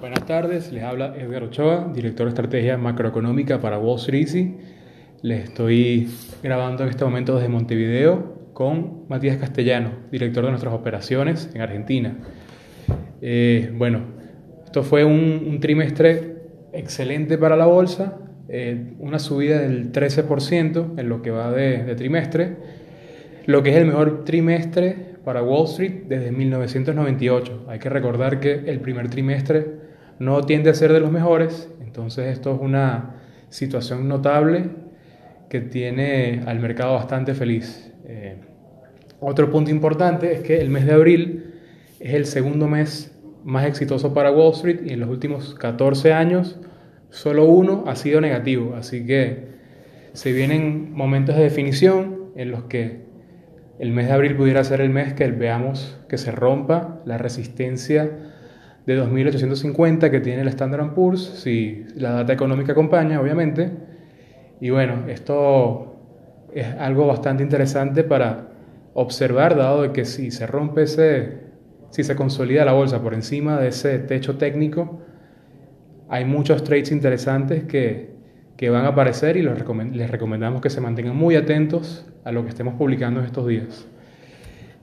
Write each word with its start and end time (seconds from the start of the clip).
Buenas 0.00 0.24
tardes, 0.24 0.72
les 0.72 0.82
habla 0.82 1.14
Edgar 1.14 1.42
Ochoa, 1.42 1.92
director 1.94 2.24
de 2.24 2.30
estrategia 2.30 2.78
macroeconómica 2.78 3.60
para 3.60 3.78
Wall 3.78 3.98
Street. 3.98 4.54
Les 5.20 5.44
estoy 5.44 6.08
grabando 6.42 6.84
en 6.84 6.88
este 6.88 7.04
momento 7.04 7.34
desde 7.34 7.50
Montevideo 7.50 8.50
con 8.54 9.06
Matías 9.08 9.36
Castellano, 9.36 9.90
director 10.10 10.42
de 10.42 10.50
nuestras 10.52 10.72
operaciones 10.72 11.50
en 11.52 11.60
Argentina. 11.60 12.16
Eh, 13.20 13.74
bueno, 13.76 14.00
esto 14.64 14.84
fue 14.84 15.04
un, 15.04 15.58
trimestre 15.60 16.38
excelente 16.72 17.36
para 17.36 17.54
la 17.54 17.66
bolsa, 17.66 18.16
eh, 18.48 18.94
una 19.00 19.18
subida 19.18 19.58
del 19.58 19.92
13% 19.92 20.98
en 20.98 21.08
lo 21.10 21.20
que 21.20 21.30
va 21.30 21.52
de 21.52 21.94
trimestre, 21.94 22.56
lo 23.44 23.62
que 23.62 23.68
es 23.68 23.76
el 23.76 23.84
mejor 23.84 24.24
trimestre 24.24 25.13
para 25.24 25.42
Wall 25.42 25.66
Street 25.66 26.04
desde 26.06 26.32
1998. 26.32 27.64
Hay 27.68 27.78
que 27.78 27.88
recordar 27.88 28.40
que 28.40 28.52
el 28.66 28.80
primer 28.80 29.08
trimestre 29.08 29.66
no 30.18 30.42
tiende 30.42 30.70
a 30.70 30.74
ser 30.74 30.92
de 30.92 31.00
los 31.00 31.10
mejores, 31.10 31.70
entonces 31.82 32.26
esto 32.26 32.54
es 32.54 32.60
una 32.60 33.16
situación 33.48 34.08
notable 34.08 34.70
que 35.48 35.60
tiene 35.60 36.42
al 36.46 36.60
mercado 36.60 36.94
bastante 36.94 37.34
feliz. 37.34 37.92
Eh, 38.06 38.36
otro 39.20 39.50
punto 39.50 39.70
importante 39.70 40.32
es 40.32 40.40
que 40.40 40.60
el 40.60 40.70
mes 40.70 40.86
de 40.86 40.92
abril 40.92 41.54
es 42.00 42.14
el 42.14 42.26
segundo 42.26 42.68
mes 42.68 43.16
más 43.44 43.66
exitoso 43.66 44.12
para 44.12 44.30
Wall 44.30 44.52
Street 44.52 44.80
y 44.84 44.92
en 44.92 45.00
los 45.00 45.08
últimos 45.08 45.54
14 45.54 46.12
años 46.12 46.58
solo 47.10 47.44
uno 47.44 47.84
ha 47.86 47.96
sido 47.96 48.20
negativo, 48.20 48.74
así 48.74 49.06
que 49.06 49.54
se 50.12 50.32
vienen 50.32 50.92
momentos 50.92 51.36
de 51.36 51.42
definición 51.42 52.30
en 52.36 52.50
los 52.50 52.64
que 52.64 53.04
el 53.78 53.90
mes 53.90 54.06
de 54.06 54.12
abril 54.12 54.36
pudiera 54.36 54.62
ser 54.64 54.80
el 54.80 54.90
mes 54.90 55.14
que 55.14 55.26
veamos 55.28 55.98
que 56.08 56.18
se 56.18 56.30
rompa 56.30 57.00
la 57.04 57.18
resistencia 57.18 58.10
de 58.86 59.02
2.850 59.02 60.10
que 60.10 60.20
tiene 60.20 60.42
el 60.42 60.48
Standard 60.48 60.94
Poor's, 60.94 61.22
si 61.22 61.84
la 61.96 62.12
data 62.12 62.32
económica 62.32 62.72
acompaña, 62.72 63.20
obviamente. 63.20 63.70
Y 64.60 64.70
bueno, 64.70 65.08
esto 65.08 65.96
es 66.52 66.66
algo 66.78 67.06
bastante 67.06 67.42
interesante 67.42 68.04
para 68.04 68.48
observar, 68.92 69.56
dado 69.56 69.82
de 69.82 69.92
que 69.92 70.04
si 70.04 70.30
se 70.30 70.46
rompe 70.46 70.82
ese, 70.82 71.40
si 71.90 72.04
se 72.04 72.14
consolida 72.14 72.64
la 72.64 72.72
bolsa 72.72 73.02
por 73.02 73.14
encima 73.14 73.58
de 73.58 73.68
ese 73.68 73.98
techo 73.98 74.36
técnico, 74.36 75.00
hay 76.08 76.24
muchos 76.24 76.62
trades 76.62 76.92
interesantes 76.92 77.64
que 77.64 78.13
que 78.56 78.70
van 78.70 78.84
a 78.84 78.88
aparecer 78.88 79.36
y 79.36 79.42
les 79.42 80.10
recomendamos 80.10 80.60
que 80.60 80.70
se 80.70 80.80
mantengan 80.80 81.16
muy 81.16 81.36
atentos 81.36 82.06
a 82.24 82.32
lo 82.32 82.42
que 82.42 82.50
estemos 82.50 82.74
publicando 82.74 83.20
estos 83.20 83.46
días. 83.46 83.86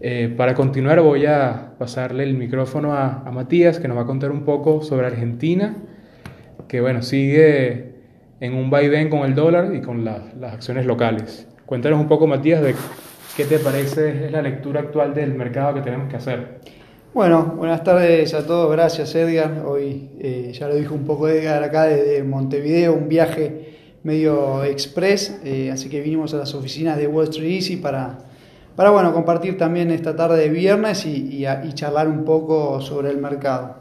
Eh, 0.04 0.34
para 0.36 0.56
continuar 0.56 1.00
voy 1.02 1.28
a 1.28 1.74
pasarle 1.78 2.24
el 2.24 2.34
micrófono 2.34 2.94
a, 2.94 3.30
Matías 3.32 3.80
que 3.80 3.88
nos 3.88 3.96
va 3.96 4.02
a 4.02 4.06
contar 4.06 4.32
un 4.32 4.44
poco 4.44 4.82
sobre 4.82 5.06
Argentina, 5.08 5.78
que 6.68 6.82
bueno, 6.82 7.02
sigue 7.04 7.94
en 8.40 8.56
un 8.56 8.72
vaivén 8.72 9.10
con 9.10 9.20
el 9.20 9.36
dólar 9.36 9.76
y 9.76 9.82
con 9.82 10.04
las 10.04 10.54
acciones 10.54 10.86
locales. 10.86 11.48
Cuéntanos 11.68 12.00
un 12.00 12.08
poco 12.08 12.26
Matías 12.28 12.62
de 12.62 12.74
qué 13.38 13.46
te 13.46 13.60
parece 13.60 14.26
es 14.26 14.32
la 14.32 14.42
lectura 14.42 14.82
actual 14.82 15.14
del 15.14 15.36
mercado 15.36 15.76
que 15.76 15.82
tenemos 15.82 16.10
que 16.10 16.18
hacer. 16.18 16.60
Bueno, 17.14 17.56
buenas 17.58 17.84
tardes 17.84 18.34
a 18.34 18.48
todos, 18.48 18.72
gracias 18.72 19.14
Edgar. 19.16 19.66
Hoy 19.67 20.12
eh, 20.22 20.54
ya 20.58 20.70
lo 20.70 20.76
dijo 20.76 20.95
un 20.95 21.04
poco 21.04 21.28
Edgar 21.28 21.62
acá 21.62 21.84
desde 21.84 22.23
Montevideo, 22.23 22.94
un 22.94 23.09
viaje 23.09 24.00
medio 24.03 24.64
express, 24.64 25.42
eh, 25.44 25.72
así 25.73 25.90
que 25.90 26.00
vinimos 26.00 26.34
a 26.34 26.38
las 26.38 26.56
oficinas 26.56 26.98
de 26.98 27.08
Wall 27.08 27.28
Street 27.28 27.52
Easy 27.52 27.76
para, 27.76 28.18
para 28.78 28.92
bueno, 28.92 29.14
compartir 29.14 29.58
también 29.58 29.92
esta 29.92 30.16
tarde 30.16 30.40
de 30.40 30.48
viernes 30.48 31.06
y, 31.06 31.44
charlar 31.73 32.08
un 32.08 32.23
poco 32.23 32.80
sobre 32.80 33.09
el 33.09 33.18
mercado. 33.18 33.75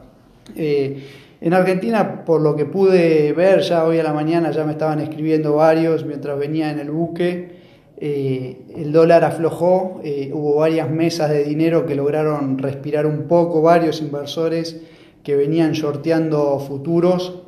Eh, 0.56 1.00
en 1.40 1.54
Argentina, 1.54 2.24
por 2.24 2.40
lo 2.40 2.56
que 2.56 2.64
pude 2.64 3.32
ver 3.32 3.60
ya 3.60 3.84
hoy 3.84 4.00
a 4.00 4.02
la 4.02 4.12
mañana, 4.12 4.50
ya 4.50 4.64
me 4.64 4.72
estaban 4.72 4.98
escribiendo 4.98 5.54
varios 5.54 6.04
mientras 6.04 6.36
venía 6.36 6.72
en 6.72 6.80
el 6.80 6.90
buque. 6.90 7.59
Eh, 8.00 8.62
el 8.76 8.92
dólar 8.92 9.24
aflojó, 9.24 10.00
eh, 10.02 10.30
hubo 10.32 10.56
varias 10.56 10.90
mesas 10.90 11.30
de 11.30 11.44
dinero 11.44 11.84
que 11.84 11.94
lograron 11.94 12.58
respirar 12.58 13.06
un 13.06 13.28
poco, 13.28 13.60
varios 13.60 14.00
inversores 14.00 14.80
que 15.22 15.36
venían 15.36 15.72
shorteando 15.72 16.58
futuros 16.60 17.42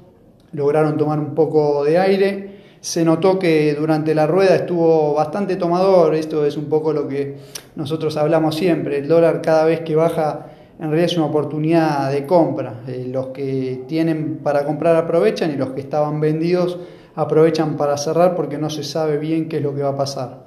lograron 0.53 0.97
tomar 0.97 1.19
un 1.19 1.35
poco 1.35 1.85
de 1.85 1.99
aire. 1.99 2.53
Se 2.81 3.05
notó 3.05 3.39
que 3.39 3.75
durante 3.75 4.15
la 4.15 4.27
rueda 4.27 4.57
estuvo 4.57 5.15
bastante 5.15 5.57
tomador, 5.57 6.15
esto 6.15 6.45
es 6.45 6.57
un 6.57 6.65
poco 6.65 6.93
lo 6.93 7.07
que 7.07 7.37
nosotros 7.77 8.17
hablamos 8.17 8.57
siempre, 8.57 8.99
el 8.99 9.09
dólar 9.09 9.41
cada 9.41 9.65
vez 9.65 9.81
que 9.81 9.95
baja 9.95 10.47
en 10.81 10.89
realidad 10.89 11.05
es 11.13 11.17
una 11.17 11.27
oportunidad 11.27 12.11
de 12.11 12.27
compra, 12.27 12.81
eh, 12.89 13.07
los 13.09 13.29
que 13.29 13.85
tienen 13.87 14.41
para 14.43 14.65
comprar 14.65 14.97
aprovechan 14.97 15.53
y 15.53 15.57
los 15.57 15.71
que 15.71 15.81
estaban 15.81 16.21
vendidos 16.21 16.81
aprovechan 17.15 17.77
para 17.77 17.97
cerrar 17.97 18.35
porque 18.35 18.59
no 18.59 18.71
se 18.71 18.85
sabe 18.85 19.19
bien 19.19 19.49
qué 19.49 19.59
es 19.59 19.63
lo 19.63 19.75
que 19.75 19.83
va 19.83 19.91
a 19.91 19.97
pasar. 19.97 20.47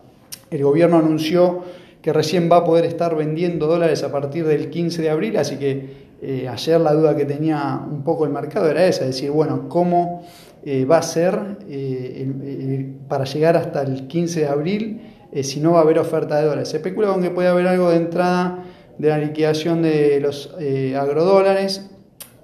El 0.49 0.63
gobierno 0.63 0.97
anunció 0.97 1.63
que 2.01 2.13
recién 2.13 2.49
va 2.51 2.57
a 2.57 2.63
poder 2.63 2.85
estar 2.85 3.15
vendiendo 3.15 3.67
dólares 3.67 4.03
a 4.03 4.11
partir 4.11 4.45
del 4.45 4.69
15 4.69 5.01
de 5.01 5.09
abril, 5.09 5.37
así 5.37 5.57
que 5.57 6.05
eh, 6.21 6.47
ayer 6.47 6.79
la 6.79 6.93
duda 6.93 7.15
que 7.15 7.25
tenía 7.25 7.81
un 7.89 8.03
poco 8.03 8.25
el 8.25 8.31
mercado 8.31 8.69
era 8.69 8.85
esa, 8.85 9.01
es 9.01 9.15
decir, 9.15 9.31
bueno, 9.31 9.67
¿cómo 9.69 10.23
eh, 10.63 10.85
va 10.85 10.99
a 10.99 11.01
ser 11.01 11.57
eh, 11.67 12.93
para 13.07 13.25
llegar 13.25 13.57
hasta 13.57 13.81
el 13.81 14.07
15 14.07 14.41
de 14.41 14.47
abril 14.47 15.01
si 15.41 15.59
no 15.59 15.73
va 15.73 15.79
a 15.79 15.81
haber 15.81 15.99
oferta 15.99 16.37
de 16.39 16.45
dólares? 16.45 16.69
Se 16.69 16.77
especula 16.77 17.07
con 17.07 17.21
que 17.21 17.31
puede 17.31 17.47
haber 17.47 17.67
algo 17.67 17.89
de 17.89 17.97
entrada 17.97 18.63
de 18.97 19.09
la 19.09 19.17
liquidación 19.17 19.81
de 19.81 20.19
los 20.21 20.55
agrodólares, 20.97 21.89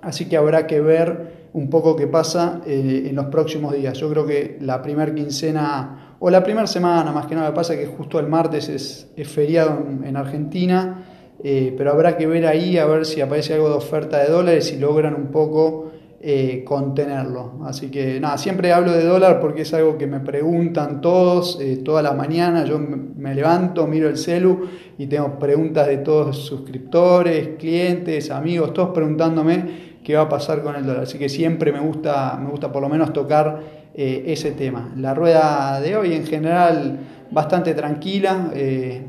así 0.01 0.25
que 0.25 0.37
habrá 0.37 0.67
que 0.67 0.81
ver 0.81 1.40
un 1.53 1.69
poco 1.69 1.95
qué 1.95 2.07
pasa 2.07 2.61
eh, 2.65 3.07
en 3.09 3.15
los 3.15 3.25
próximos 3.25 3.73
días. 3.73 3.97
Yo 3.97 4.09
creo 4.09 4.25
que 4.25 4.57
la 4.61 4.81
primera 4.81 5.13
quincena 5.13 6.15
o 6.19 6.29
la 6.29 6.43
primera 6.43 6.67
semana, 6.67 7.11
más 7.11 7.25
que 7.25 7.35
nada, 7.35 7.53
pasa 7.53 7.75
que 7.75 7.87
justo 7.87 8.19
el 8.19 8.27
martes 8.27 8.69
es, 8.69 9.11
feriado 9.27 9.85
en, 10.03 10.15
Argentina, 10.15 11.03
eh, 11.43 11.73
pero 11.77 11.91
habrá 11.91 12.15
que 12.15 12.27
ver 12.27 12.45
ahí 12.45 12.77
a 12.77 12.85
ver 12.85 13.05
si 13.05 13.21
aparece 13.21 13.55
algo 13.55 13.69
de 13.69 13.75
oferta 13.75 14.19
de 14.19 14.29
dólares 14.29 14.71
y 14.71 14.79
logran 14.79 15.15
un 15.15 15.27
poco 15.27 15.91
eh, 16.21 16.63
contenerlo. 16.63 17.59
Así 17.65 17.89
que 17.89 18.19
nada, 18.19 18.37
siempre 18.37 18.71
hablo 18.71 18.91
de 18.91 19.03
dólar 19.03 19.41
porque 19.41 19.63
es 19.63 19.73
algo 19.73 19.97
que 19.97 20.05
me 20.05 20.19
preguntan 20.19 21.01
todos, 21.01 21.59
toda 21.83 22.03
la 22.03 22.13
mañana. 22.13 22.63
Yo 22.65 22.79
me 22.79 23.33
levanto, 23.33 23.87
miro 23.87 24.07
el 24.07 24.17
celu 24.17 24.67
y 24.99 25.07
tengo 25.07 25.39
preguntas 25.39 25.87
de 25.87 25.97
todos 25.97 26.37
suscriptores, 26.37 27.57
clientes, 27.57 28.29
amigos, 28.29 28.73
todos 28.73 28.91
preguntándome 28.91 29.90
qué 30.03 30.15
va 30.15 30.23
a 30.23 30.29
pasar 30.29 30.61
con 30.61 30.75
el 30.75 30.85
dólar. 30.85 31.03
Así 31.03 31.17
que 31.17 31.29
siempre 31.29 31.71
me 31.71 31.79
gusta, 31.79 32.37
me 32.41 32.49
gusta 32.49 32.71
por 32.71 32.81
lo 32.81 32.89
menos 32.89 33.13
tocar 33.13 33.59
eh, 33.93 34.23
ese 34.27 34.51
tema. 34.51 34.93
La 34.97 35.13
rueda 35.13 35.79
de 35.81 35.95
hoy 35.95 36.13
en 36.13 36.25
general 36.25 36.99
bastante 37.29 37.73
tranquila, 37.73 38.51
eh, 38.55 39.01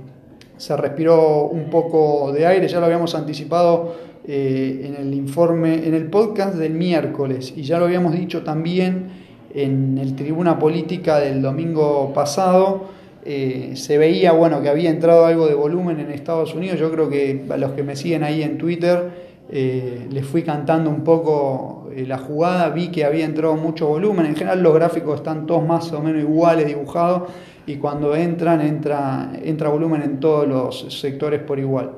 se 0.57 0.77
respiró 0.77 1.45
un 1.45 1.71
poco 1.71 2.33
de 2.33 2.47
aire, 2.47 2.69
ya 2.69 2.79
lo 2.79 2.87
habíamos 2.87 3.15
anticipado 3.15 3.95
eh, 4.27 4.83
en 4.85 5.07
el 5.07 5.15
informe, 5.15 5.87
en 5.87 5.95
el 5.95 6.07
podcast 6.07 6.55
del 6.55 6.75
miércoles 6.75 7.53
y 7.57 7.63
ya 7.63 7.79
lo 7.79 7.87
habíamos 7.87 8.13
dicho 8.13 8.43
también 8.43 9.23
en 9.55 9.99
el 9.99 10.15
Tribuna 10.15 10.59
Política 10.59 11.19
del 11.19 11.43
domingo 11.43 12.13
pasado. 12.13 13.03
se 13.25 13.99
veía 13.99 14.33
bueno 14.33 14.63
que 14.63 14.69
había 14.69 14.91
entrado 14.91 15.27
algo 15.27 15.47
de 15.47 15.55
volumen 15.55 16.01
en 16.01 16.11
Estados 16.11 16.55
Unidos. 16.55 16.81
Yo 16.81 16.91
creo 16.91 17.09
que 17.09 17.45
a 17.51 17.57
los 17.57 17.73
que 17.73 17.83
me 17.85 17.95
siguen 17.95 18.25
ahí 18.25 18.43
en 18.43 18.59
Twitter 18.59 19.32
eh, 19.51 20.07
les 20.11 20.25
fui 20.25 20.43
cantando 20.43 20.89
un 20.89 21.05
poco 21.05 21.91
eh, 21.95 22.07
la 22.07 22.19
jugada, 22.19 22.69
vi 22.71 22.89
que 22.89 23.05
había 23.05 23.25
entrado 23.25 23.55
mucho 23.57 23.89
volumen, 23.89 24.27
en 24.27 24.37
general 24.37 24.63
los 24.63 24.75
gráficos 24.75 25.17
están 25.17 25.47
todos 25.47 25.67
más 25.67 25.93
o 25.93 26.01
menos 26.01 26.23
iguales 26.23 26.67
dibujados 26.67 27.31
y 27.67 27.77
cuando 27.77 28.15
entran 28.15 28.61
entra, 28.61 29.33
entra 29.43 29.69
volumen 29.69 30.03
en 30.03 30.21
todos 30.21 30.49
los 30.49 31.01
sectores 31.01 31.41
por 31.41 31.59
igual. 31.59 31.93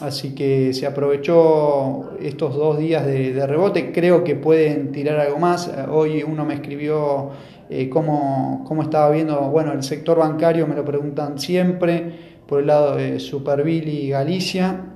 Así 0.00 0.34
que 0.34 0.74
se 0.74 0.86
aprovechó 0.86 2.18
estos 2.20 2.54
dos 2.54 2.76
días 2.78 3.06
de, 3.06 3.46
rebote, 3.46 3.92
creo 3.92 4.24
que 4.24 4.34
pueden 4.34 4.92
tirar 4.92 5.18
algo 5.18 5.38
más. 5.38 5.72
Hoy 5.90 6.22
uno 6.22 6.44
me 6.44 6.52
escribió 6.54 7.30
eh, 7.70 7.88
cómo, 7.88 8.62
cómo, 8.66 8.82
estaba 8.82 9.10
viendo, 9.10 9.40
bueno, 9.48 9.72
el 9.72 9.82
sector 9.82 10.18
bancario 10.18 10.66
me 10.66 10.74
lo 10.74 10.84
preguntan 10.84 11.38
siempre, 11.38 12.12
por 12.46 12.60
el 12.60 12.66
lado 12.66 12.96
de 12.96 13.18
Superville 13.20 13.90
y 13.90 14.10
Galicia, 14.10 14.95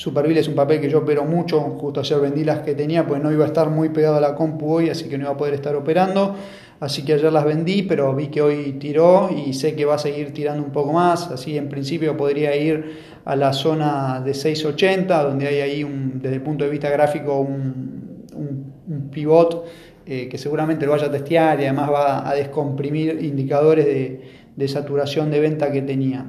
Superville 0.00 0.40
es 0.40 0.48
un 0.48 0.54
papel 0.54 0.80
que 0.80 0.88
yo 0.88 1.00
opero 1.00 1.26
mucho, 1.26 1.60
justo 1.60 2.00
ayer 2.00 2.18
vendí 2.20 2.42
las 2.42 2.60
que 2.60 2.74
tenía, 2.74 3.06
pues 3.06 3.22
no 3.22 3.30
iba 3.30 3.44
a 3.44 3.48
estar 3.48 3.68
muy 3.68 3.90
pegado 3.90 4.16
a 4.16 4.20
la 4.22 4.34
compu 4.34 4.76
hoy, 4.76 4.88
así 4.88 5.10
que 5.10 5.18
no 5.18 5.24
iba 5.24 5.34
a 5.34 5.36
poder 5.36 5.52
estar 5.52 5.76
operando. 5.76 6.36
Así 6.80 7.04
que 7.04 7.12
ayer 7.12 7.30
las 7.30 7.44
vendí, 7.44 7.82
pero 7.82 8.14
vi 8.14 8.28
que 8.28 8.40
hoy 8.40 8.78
tiró 8.80 9.28
y 9.28 9.52
sé 9.52 9.76
que 9.76 9.84
va 9.84 9.96
a 9.96 9.98
seguir 9.98 10.32
tirando 10.32 10.64
un 10.64 10.72
poco 10.72 10.94
más. 10.94 11.30
Así 11.30 11.58
en 11.58 11.68
principio 11.68 12.16
podría 12.16 12.56
ir 12.56 12.96
a 13.26 13.36
la 13.36 13.52
zona 13.52 14.22
de 14.24 14.32
680, 14.32 15.22
donde 15.22 15.46
hay 15.46 15.60
ahí, 15.60 15.84
un, 15.84 16.18
desde 16.22 16.36
el 16.36 16.42
punto 16.42 16.64
de 16.64 16.70
vista 16.70 16.88
gráfico, 16.88 17.38
un, 17.38 18.24
un, 18.34 19.10
pivot 19.10 19.66
eh, 20.06 20.30
que 20.30 20.38
seguramente 20.38 20.86
lo 20.86 20.92
vaya 20.92 21.08
a 21.08 21.10
testear 21.10 21.60
y 21.60 21.64
además 21.64 21.90
va 21.90 22.26
a 22.26 22.34
descomprimir 22.34 23.22
indicadores 23.22 23.84
de, 23.84 24.22
de 24.56 24.68
saturación 24.68 25.30
de 25.30 25.40
venta 25.40 25.70
que 25.70 25.82
tenía. 25.82 26.24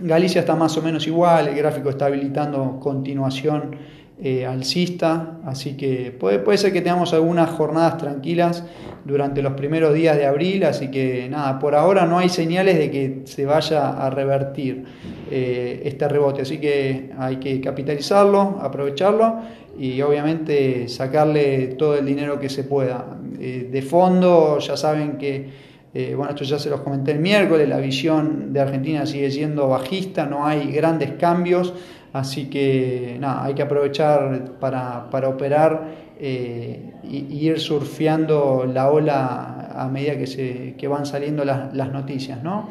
Galicia 0.00 0.40
está 0.40 0.56
más 0.56 0.76
o 0.78 0.82
menos 0.82 1.06
igual, 1.06 1.48
el 1.48 1.54
gráfico 1.54 1.90
está 1.90 2.06
habilitando 2.06 2.78
continuación 2.80 3.76
eh, 4.22 4.44
alcista, 4.44 5.38
así 5.44 5.76
que 5.76 6.10
puede, 6.10 6.38
puede 6.38 6.58
ser 6.58 6.72
que 6.72 6.80
tengamos 6.80 7.12
algunas 7.14 7.50
jornadas 7.50 7.96
tranquilas 7.98 8.64
durante 9.04 9.42
los 9.42 9.54
primeros 9.54 9.94
días 9.94 10.16
de 10.16 10.26
abril, 10.26 10.64
así 10.64 10.90
que 10.90 11.28
nada, 11.30 11.58
por 11.58 11.74
ahora 11.74 12.06
no 12.06 12.18
hay 12.18 12.28
señales 12.28 12.78
de 12.78 12.90
que 12.90 13.20
se 13.24 13.46
vaya 13.46 13.90
a 13.90 14.10
revertir 14.10 14.84
eh, 15.30 15.82
este 15.84 16.08
rebote, 16.08 16.42
así 16.42 16.58
que 16.58 17.10
hay 17.18 17.36
que 17.36 17.60
capitalizarlo, 17.60 18.58
aprovecharlo 18.60 19.36
y 19.78 20.02
obviamente 20.02 20.88
sacarle 20.88 21.68
todo 21.78 21.96
el 21.96 22.04
dinero 22.04 22.38
que 22.38 22.48
se 22.48 22.64
pueda. 22.64 23.18
Eh, 23.38 23.68
de 23.70 23.82
fondo 23.82 24.58
ya 24.58 24.76
saben 24.76 25.16
que 25.16 25.69
bueno, 25.92 26.28
esto 26.30 26.44
ya 26.44 26.58
se 26.58 26.70
los 26.70 26.82
comenté 26.82 27.10
el 27.12 27.18
miércoles, 27.18 27.68
la 27.68 27.78
visión 27.78 28.52
de 28.52 28.60
Argentina 28.60 29.06
sigue 29.06 29.30
siendo 29.30 29.68
bajista, 29.68 30.26
no 30.26 30.46
hay 30.46 30.70
grandes 30.70 31.12
cambios, 31.12 31.74
Así 32.12 32.46
que 32.46 33.16
nada, 33.20 33.44
hay 33.44 33.54
que 33.54 33.62
aprovechar 33.62 34.56
para, 34.58 35.28
operar 35.28 35.88
eh, 36.18 36.92
y, 37.04 37.46
ir 37.46 37.60
surfeando 37.60 38.66
la 38.72 38.90
ola 38.90 39.70
a 39.76 39.88
medida 39.88 40.18
que, 40.18 40.26
se, 40.26 40.74
que 40.76 40.88
van 40.88 41.06
saliendo 41.06 41.44
las, 41.44 41.92
noticias. 41.92 42.42
¿no? 42.42 42.68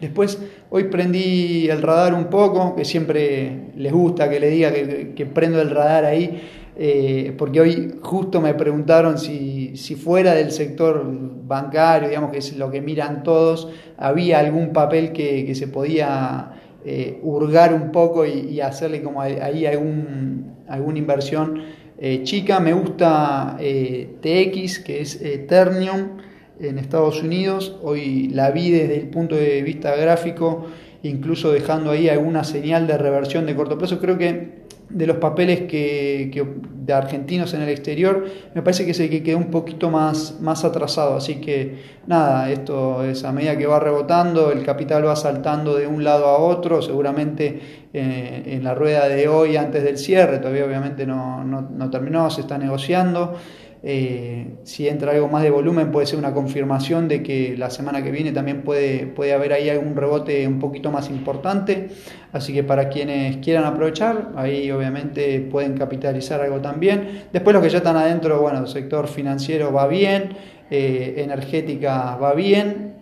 Después, 0.00 0.42
hoy 0.68 0.84
prendí 0.84 1.68
el 1.70 1.80
radar 1.80 2.12
un 2.12 2.26
poco, 2.26 2.76
que 2.76 2.84
siempre 2.84 3.70
les 3.74 3.92
gusta 3.92 4.28
que 4.28 4.38
le 4.38 4.50
diga 4.50 4.70
que, 4.70 5.26
prendo 5.32 5.62
el 5.62 5.70
radar 5.70 6.04
ahí, 6.04 6.42
eh, 6.78 7.34
porque 7.36 7.60
hoy 7.60 7.98
justo 8.00 8.40
me 8.40 8.54
preguntaron 8.54 9.18
si, 9.18 9.74
fuera 9.96 10.34
del 10.34 10.52
sector 10.52 11.04
bancario, 11.44 12.08
digamos 12.08 12.30
que 12.30 12.38
es 12.38 12.56
lo 12.56 12.70
que 12.70 12.80
miran 12.80 13.22
todos, 13.22 13.68
había 13.96 14.38
algún 14.38 14.72
papel 14.72 15.12
que, 15.12 15.54
se 15.54 15.68
podía 15.68 16.52
eh, 16.84 17.18
hurgar 17.22 17.74
un 17.74 17.90
poco 17.90 18.24
y, 18.24 18.60
hacerle 18.60 19.02
como 19.02 19.20
ahí 19.20 19.66
algún, 19.66 20.54
alguna 20.68 20.98
inversión 20.98 21.62
eh, 22.00 22.22
chica. 22.22 22.60
Me 22.60 22.72
gusta 22.72 23.56
eh, 23.58 24.16
TX, 24.20 24.78
que 24.78 25.00
es 25.00 25.20
Eternium 25.20 26.18
en 26.60 26.78
Estados 26.78 27.22
Unidos. 27.22 27.76
Hoy 27.82 28.28
la 28.28 28.52
vi 28.52 28.70
desde 28.70 28.96
el 28.96 29.08
punto 29.08 29.34
de 29.34 29.62
vista 29.62 29.96
gráfico, 29.96 30.66
incluso 31.02 31.50
dejando 31.50 31.90
ahí 31.90 32.08
alguna 32.08 32.44
señal 32.44 32.86
de 32.86 32.96
reversión 32.98 33.46
de 33.46 33.56
corto 33.56 33.78
plazo. 33.78 33.98
Creo 33.98 34.16
que 34.16 34.57
de 34.90 35.06
los 35.06 35.18
papeles 35.18 35.62
que, 35.62 36.46
de 36.72 36.92
argentinos 36.92 37.52
en 37.54 37.62
el 37.62 37.68
exterior, 37.68 38.24
me 38.54 38.62
parece 38.62 38.84
que 38.84 38.92
es 38.92 39.00
el 39.00 39.10
que 39.10 39.22
quedó 39.22 39.36
un 39.38 39.50
poquito 39.50 39.90
más, 39.90 40.40
más 40.40 40.64
atrasado. 40.64 41.16
Así 41.16 41.36
que 41.36 41.76
nada, 42.06 42.50
esto 42.50 43.04
es 43.04 43.24
a 43.24 43.32
medida 43.32 43.58
que 43.58 43.66
va 43.66 43.78
rebotando, 43.78 44.50
el 44.50 44.64
capital 44.64 45.06
va 45.06 45.16
saltando 45.16 45.76
de 45.76 45.86
un 45.86 46.04
lado 46.04 46.26
a 46.26 46.38
otro, 46.38 46.80
seguramente 46.80 47.60
eh, 47.92 48.42
en 48.46 48.64
la 48.64 48.74
rueda 48.74 49.08
de 49.08 49.28
hoy 49.28 49.56
antes 49.56 49.82
del 49.82 49.98
cierre, 49.98 50.38
todavía 50.38 50.64
obviamente 50.64 51.06
no, 51.06 51.44
no 51.44 51.90
terminó, 51.90 52.30
se 52.30 52.40
está 52.40 52.56
negociando. 52.56 53.34
Eh, 53.82 54.56
si 54.64 54.88
entra 54.88 55.12
algo 55.12 55.28
más 55.28 55.42
de 55.44 55.50
volumen 55.50 55.92
puede 55.92 56.06
ser 56.06 56.18
una 56.18 56.34
confirmación 56.34 57.06
de 57.06 57.22
que 57.22 57.56
la 57.56 57.70
semana 57.70 58.02
que 58.02 58.10
viene 58.10 58.32
también 58.32 58.62
puede, 58.62 59.06
puede 59.06 59.32
haber 59.32 59.52
ahí 59.52 59.68
algún 59.68 59.94
rebote 59.94 60.46
un 60.48 60.58
poquito 60.58 60.90
más 60.90 61.08
importante. 61.10 61.90
Así 62.32 62.52
que 62.52 62.64
para 62.64 62.88
quienes 62.88 63.36
quieran 63.38 63.64
aprovechar, 63.64 64.32
ahí 64.36 64.70
obviamente 64.70 65.40
pueden 65.40 65.76
capitalizar 65.76 66.40
algo 66.40 66.60
también. 66.60 67.24
Después 67.32 67.54
los 67.54 67.62
que 67.62 67.70
ya 67.70 67.78
están 67.78 67.96
adentro, 67.96 68.40
bueno, 68.40 68.66
sector 68.66 69.06
financiero 69.06 69.72
va 69.72 69.86
bien, 69.86 70.30
eh, 70.70 71.14
energética 71.18 72.16
va 72.16 72.34
bien. 72.34 72.96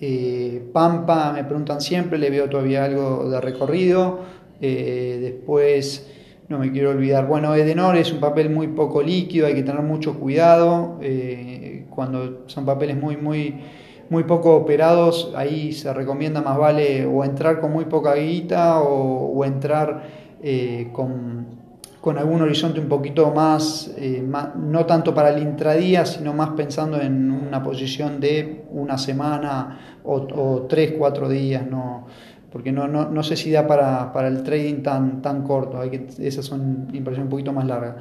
Eh, 0.00 0.62
Pampa, 0.72 1.32
me 1.32 1.44
preguntan 1.44 1.80
siempre, 1.80 2.18
le 2.18 2.30
veo 2.30 2.48
todavía 2.48 2.84
algo 2.84 3.28
de 3.30 3.40
recorrido. 3.40 4.36
después 4.58 6.06
no 6.48 6.58
me 6.58 6.70
quiero 6.70 6.90
olvidar. 6.90 7.26
Bueno, 7.26 7.54
Edenor 7.54 7.96
es 7.96 8.12
un 8.12 8.20
papel 8.20 8.50
muy 8.50 8.68
poco 8.68 9.02
líquido, 9.02 9.46
hay 9.46 9.54
que 9.54 9.62
tener 9.62 9.82
mucho 9.82 10.18
cuidado. 10.18 10.98
Eh, 11.02 11.86
cuando 11.90 12.42
son 12.46 12.64
papeles 12.64 12.96
muy, 12.96 13.16
muy, 13.16 13.54
muy 14.10 14.24
poco 14.24 14.54
operados, 14.54 15.32
ahí 15.34 15.72
se 15.72 15.92
recomienda 15.92 16.42
más 16.42 16.56
vale 16.58 17.04
o 17.06 17.24
entrar 17.24 17.60
con 17.60 17.72
muy 17.72 17.86
poca 17.86 18.14
guita 18.14 18.80
o, 18.80 19.44
entrar 19.44 20.04
eh, 20.42 20.90
con, 20.92 21.56
algún 22.16 22.40
horizonte 22.42 22.78
un 22.78 22.88
poquito 22.88 23.26
eh, 23.26 24.22
más, 24.24 24.54
no 24.54 24.86
tanto 24.86 25.12
para 25.12 25.30
el 25.30 25.42
intradía, 25.42 26.06
sino 26.06 26.32
más 26.32 26.50
pensando 26.50 27.00
en 27.00 27.32
una 27.32 27.60
posición 27.64 28.20
de 28.20 28.64
una 28.70 28.96
semana 28.96 29.98
o, 30.04 30.14
o 30.14 30.66
tres, 30.68 30.94
cuatro 30.96 31.28
días. 31.28 31.66
No, 31.66 32.06
porque 32.50 32.72
no, 32.72 32.86
no, 32.88 33.08
no 33.08 33.22
sé 33.22 33.36
si 33.36 33.50
da 33.50 33.66
para, 33.66 34.12
para, 34.12 34.28
el 34.28 34.42
trading 34.42 34.82
tan, 34.82 35.22
tan 35.22 35.42
corto, 35.42 35.80
hay 35.80 35.90
que, 35.90 36.06
esas 36.26 36.44
son 36.44 36.88
impresiones 36.92 37.24
un 37.24 37.30
poquito 37.30 37.52
más 37.52 37.66
largas. 37.66 37.96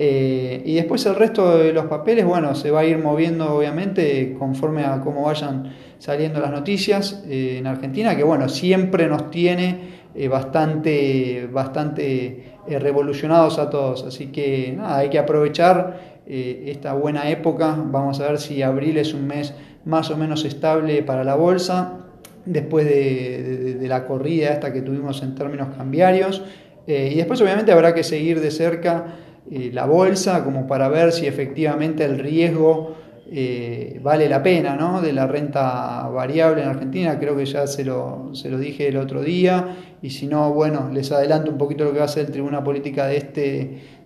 Eh, 0.00 0.62
y 0.64 0.74
después 0.74 1.04
el 1.06 1.16
resto 1.16 1.58
de 1.58 1.72
los 1.72 1.86
papeles, 1.86 2.24
bueno, 2.24 2.54
se 2.54 2.70
va 2.70 2.80
a 2.80 2.84
ir 2.84 2.98
moviendo 2.98 3.52
obviamente 3.52 4.36
conforme 4.38 4.84
a 4.84 5.00
cómo 5.00 5.24
vayan 5.24 5.72
saliendo 5.98 6.38
las 6.38 6.52
noticias 6.52 7.24
eh, 7.26 7.56
en 7.58 7.66
Argentina, 7.66 8.16
que 8.16 8.22
bueno, 8.22 8.48
siempre 8.48 9.08
nos 9.08 9.30
tiene 9.30 9.98
eh, 10.14 10.28
bastante, 10.28 11.48
bastante 11.52 12.54
revolucionados 12.68 13.58
a 13.58 13.70
todos, 13.70 14.04
así 14.04 14.26
que 14.26 14.74
nada, 14.76 14.98
hay 14.98 15.08
que 15.08 15.18
aprovechar 15.18 16.18
esta 16.26 16.92
buena 16.92 17.30
época, 17.30 17.74
vamos 17.86 18.20
a 18.20 18.28
ver 18.28 18.38
si 18.38 18.60
abril 18.60 18.98
es 18.98 19.14
un 19.14 19.26
mes 19.26 19.54
más 19.86 20.10
o 20.10 20.18
menos 20.18 20.44
estable 20.44 21.02
para 21.02 21.24
la 21.24 21.34
bolsa 21.34 22.07
después 22.48 22.86
de, 22.86 23.78
la 23.88 24.06
corrida 24.06 24.50
esta 24.50 24.72
que 24.72 24.82
tuvimos 24.82 25.22
en 25.22 25.34
términos 25.34 25.68
cambiarios. 25.76 26.42
Eh, 26.86 27.10
y 27.12 27.16
después 27.16 27.40
obviamente 27.40 27.72
habrá 27.72 27.94
que 27.94 28.02
seguir 28.02 28.40
de 28.40 28.50
cerca 28.50 29.16
eh, 29.50 29.70
la 29.72 29.86
bolsa 29.86 30.42
como 30.44 30.66
para 30.66 30.88
ver 30.88 31.12
si 31.12 31.26
efectivamente 31.26 32.04
el 32.04 32.18
riesgo 32.18 32.96
eh, 33.30 34.00
vale 34.02 34.26
la 34.26 34.42
pena 34.42 34.74
¿no? 34.74 35.02
de 35.02 35.12
la 35.12 35.26
renta 35.26 36.08
variable 36.08 36.62
en 36.62 36.68
Argentina. 36.68 37.18
Creo 37.18 37.36
que 37.36 37.44
ya 37.44 37.66
se 37.66 37.84
lo, 37.84 38.30
se 38.34 38.48
lo 38.48 38.58
dije 38.58 38.88
el 38.88 38.96
otro 38.96 39.22
día. 39.22 39.76
Y 40.00 40.10
si 40.10 40.26
no, 40.26 40.52
bueno, 40.52 40.90
les 40.92 41.12
adelanto 41.12 41.50
un 41.50 41.58
poquito 41.58 41.84
lo 41.84 41.92
que 41.92 41.98
va 41.98 42.06
a 42.06 42.08
ser 42.08 42.26
el 42.26 42.32
Tribuna 42.32 42.64
Política 42.64 43.06
de 43.06 43.16
este, 43.16 43.40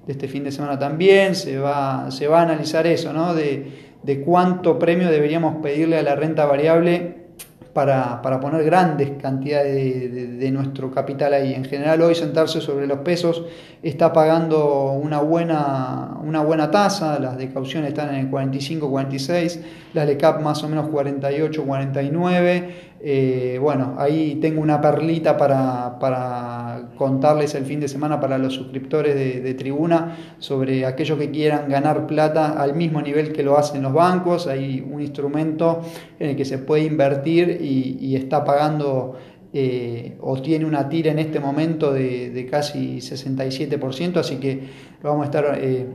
de 0.06 0.12
este 0.12 0.26
fin 0.28 0.44
de 0.44 0.50
semana 0.52 0.78
también. 0.78 1.34
Se 1.34 1.58
va, 1.58 2.10
se 2.10 2.26
va 2.26 2.40
a 2.40 2.42
analizar 2.42 2.86
eso, 2.86 3.12
¿no? 3.12 3.34
de, 3.34 3.92
de 4.02 4.20
cuánto 4.20 4.78
premio 4.78 5.08
deberíamos 5.08 5.62
pedirle 5.62 5.98
a 5.98 6.02
la 6.02 6.16
renta 6.16 6.46
variable 6.46 7.21
para, 7.72 8.20
para 8.20 8.38
poner 8.38 8.64
grandes 8.64 9.10
cantidades 9.20 9.74
de, 10.38 10.50
nuestro 10.50 10.90
capital 10.90 11.32
ahí. 11.32 11.54
En 11.54 11.64
general 11.64 12.02
hoy 12.02 12.14
sentarse 12.14 12.60
sobre 12.60 12.86
los 12.86 12.98
pesos 12.98 13.44
está 13.82 14.12
pagando 14.12 14.92
una 14.92 15.20
buena, 15.20 16.18
una 16.22 16.42
buena 16.42 16.70
tasa, 16.70 17.18
las 17.18 17.38
de 17.38 17.50
caución 17.50 17.84
están 17.84 18.10
en 18.10 18.16
el 18.16 18.30
45, 18.30 18.90
46, 18.90 19.60
las 19.94 20.06
de 20.06 20.16
CAP 20.16 20.42
más 20.42 20.62
o 20.62 20.68
menos 20.68 20.88
48, 20.88 21.64
49. 21.64 22.91
Eh, 23.04 23.58
bueno, 23.60 23.96
ahí 23.98 24.36
tengo 24.36 24.60
una 24.60 24.80
perlita 24.80 25.36
para, 25.36 26.88
contarles 26.96 27.52
el 27.56 27.64
fin 27.64 27.80
de 27.80 27.88
semana 27.88 28.20
para 28.20 28.38
los 28.38 28.54
suscriptores 28.54 29.16
de, 29.16 29.54
Tribuna 29.54 30.16
sobre 30.38 30.86
aquellos 30.86 31.18
que 31.18 31.30
quieran 31.30 31.68
ganar 31.68 32.06
plata 32.06 32.62
al 32.62 32.76
mismo 32.76 33.02
nivel 33.02 33.32
que 33.32 33.42
lo 33.42 33.58
hacen 33.58 33.82
los 33.82 33.92
bancos. 33.92 34.46
Hay 34.46 34.80
un 34.88 35.00
instrumento 35.00 35.80
en 36.20 36.30
el 36.30 36.36
que 36.36 36.44
se 36.44 36.58
puede 36.58 36.84
invertir 36.84 37.58
y, 37.60 38.14
está 38.14 38.44
pagando 38.44 39.16
eh, 39.52 40.16
o 40.20 40.40
tiene 40.40 40.64
una 40.64 40.88
tira 40.88 41.10
en 41.10 41.18
este 41.18 41.40
momento 41.40 41.92
de, 41.92 42.46
casi 42.48 42.98
67%, 42.98 44.18
así 44.18 44.36
que 44.36 44.60
lo 45.02 45.10
vamos 45.10 45.24
a 45.24 45.26
estar 45.26 45.58
eh, 45.60 45.88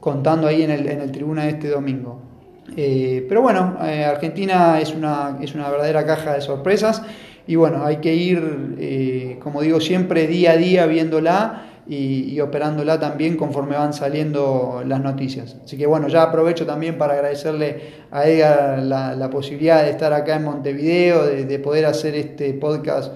contando 0.00 0.48
ahí 0.48 0.62
en 0.62 0.70
el, 0.70 0.86
en 0.88 1.00
el 1.00 1.12
Tribuna 1.12 1.48
este 1.48 1.68
domingo. 1.68 2.31
Eh, 2.76 3.26
pero 3.28 3.42
bueno, 3.42 3.76
eh, 3.82 4.04
Argentina 4.04 4.80
es 4.80 4.94
una, 4.94 5.38
es 5.40 5.54
una 5.54 5.68
verdadera 5.68 6.06
caja 6.06 6.34
de 6.34 6.40
sorpresas 6.40 7.02
y 7.46 7.56
bueno, 7.56 7.84
hay 7.84 7.96
que 7.96 8.14
ir, 8.14 8.76
eh, 8.78 9.38
como 9.42 9.62
digo 9.62 9.80
siempre, 9.80 10.26
día 10.26 10.52
a 10.52 10.56
día 10.56 10.86
viéndola 10.86 11.66
y, 11.88 12.38
operándola 12.38 13.00
también 13.00 13.36
conforme 13.36 13.76
van 13.76 13.92
saliendo 13.92 14.82
las 14.86 15.00
noticias. 15.00 15.56
Así 15.64 15.76
que 15.76 15.86
bueno, 15.86 16.06
ya 16.06 16.22
aprovecho 16.22 16.64
también 16.64 16.96
para 16.96 17.14
agradecerle 17.14 17.80
a 18.12 18.26
Edgar 18.26 18.78
la, 18.78 19.28
posibilidad 19.30 19.82
de 19.82 19.90
estar 19.90 20.12
acá 20.12 20.36
en 20.36 20.44
Montevideo, 20.44 21.26
de, 21.26 21.58
poder 21.58 21.86
hacer 21.86 22.14
este 22.14 22.54
podcast 22.54 23.12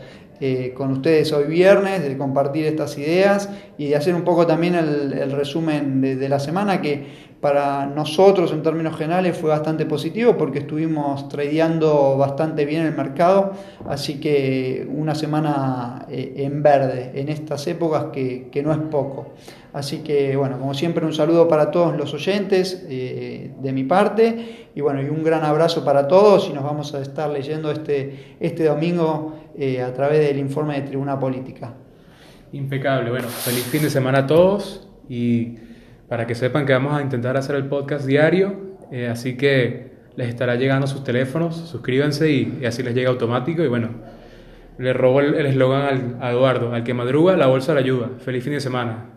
con 0.74 0.92
ustedes 0.92 1.32
hoy 1.32 1.44
viernes, 1.44 2.02
de 2.02 2.18
compartir 2.18 2.66
estas 2.66 2.98
ideas 2.98 3.48
y 3.78 3.88
de 3.88 3.96
hacer 3.96 4.14
un 4.14 4.22
poco 4.22 4.46
también 4.46 4.74
el, 4.74 5.30
resumen 5.30 6.00
de, 6.00 6.16
de, 6.16 6.28
la 6.28 6.40
semana 6.40 6.82
que 6.82 7.06
para 7.46 7.86
nosotros 7.86 8.50
en 8.50 8.60
términos 8.60 8.96
generales 8.96 9.38
fue 9.38 9.50
bastante 9.50 9.86
positivo 9.86 10.36
porque 10.36 10.58
estuvimos 10.58 11.28
tradeando 11.28 12.16
bastante 12.18 12.64
bien 12.64 12.84
el 12.84 12.92
mercado, 12.92 13.52
así 13.88 14.18
que 14.18 14.84
una 14.92 15.14
semana 15.14 16.06
eh, 16.10 16.32
en 16.38 16.60
verde 16.60 17.12
en 17.14 17.28
estas 17.28 17.64
épocas 17.68 18.06
que, 18.12 18.62
no 18.64 18.72
es 18.72 18.78
poco. 18.90 19.34
Así 19.72 19.98
que 19.98 20.34
bueno, 20.34 20.58
como 20.58 20.74
siempre 20.74 21.06
un 21.06 21.14
saludo 21.14 21.46
para 21.46 21.70
todos 21.70 21.96
los 21.96 22.12
oyentes 22.14 22.84
eh, 22.88 23.52
de 23.62 23.72
mi 23.72 23.84
parte 23.84 24.66
y 24.74 24.80
bueno, 24.80 25.00
y 25.00 25.08
un 25.08 25.22
gran 25.22 25.44
abrazo 25.44 25.84
para 25.84 26.08
todos 26.08 26.48
y 26.50 26.52
nos 26.52 26.64
vamos 26.64 26.96
a 26.96 27.00
estar 27.00 27.30
leyendo 27.30 27.70
este, 27.70 28.34
este 28.40 28.64
domingo 28.64 29.34
eh, 29.56 29.82
a 29.82 29.94
través 29.94 30.18
del 30.18 30.38
informe 30.40 30.80
de 30.80 30.88
Tribuna 30.88 31.16
Política. 31.16 31.74
Impecable, 32.50 33.08
bueno, 33.08 33.28
feliz 33.28 33.62
fin 33.66 33.82
de 33.82 33.90
semana 33.90 34.18
a 34.18 34.26
todos 34.26 34.88
y 35.08 35.58
para 36.08 36.26
que 36.26 36.34
sepan 36.34 36.66
que 36.66 36.72
vamos 36.72 36.94
a 36.94 37.02
intentar 37.02 37.36
hacer 37.36 37.56
el 37.56 37.66
podcast 37.66 38.06
diario, 38.06 38.76
eh, 38.92 39.08
así 39.08 39.36
que 39.36 39.92
les 40.16 40.28
estará 40.28 40.54
llegando 40.56 40.86
sus 40.86 41.04
teléfonos, 41.04 41.56
suscríbanse 41.56 42.30
y, 42.30 42.64
así 42.64 42.82
les 42.82 42.94
llega 42.94 43.10
automático 43.10 43.62
y 43.62 43.68
bueno, 43.68 43.90
le 44.78 44.92
robo 44.92 45.20
el 45.20 45.46
eslogan 45.46 46.18
a 46.20 46.30
Eduardo, 46.30 46.72
al 46.74 46.84
que 46.84 46.94
madruga 46.94 47.36
la 47.36 47.46
bolsa 47.46 47.74
le 47.74 47.80
ayuda. 47.80 48.10
Feliz 48.18 48.44
fin 48.44 48.52
de 48.52 48.60
semana. 48.60 49.15